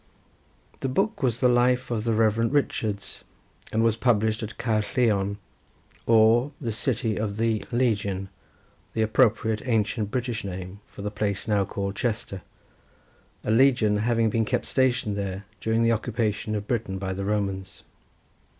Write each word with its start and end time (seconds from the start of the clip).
The 0.79 0.89
book 0.89 1.21
was 1.21 1.41
the 1.41 1.47
life 1.47 1.91
of 1.91 2.05
the 2.05 2.13
Rev. 2.13 2.39
Richards, 2.51 3.23
and 3.71 3.83
was 3.83 3.95
published 3.95 4.41
at 4.41 4.57
Caerlleon, 4.57 5.37
or 6.07 6.51
the 6.59 6.71
city 6.71 7.17
of 7.17 7.37
the 7.37 7.63
legion, 7.71 8.27
the 8.93 9.03
appropriate 9.03 9.61
ancient 9.67 10.09
British 10.09 10.43
name 10.43 10.79
for 10.87 11.03
the 11.03 11.11
place 11.11 11.47
now 11.47 11.65
called 11.65 11.95
Chester, 11.97 12.41
a 13.43 13.51
legion 13.51 13.97
having 13.97 14.31
been 14.31 14.43
kept 14.43 14.65
stationed 14.65 15.15
there 15.15 15.45
during 15.59 15.83
the 15.83 15.91
occupation 15.91 16.55
of 16.55 16.67
Britain 16.67 16.97
by 16.97 17.13
the 17.13 17.23
Romans. 17.23 17.83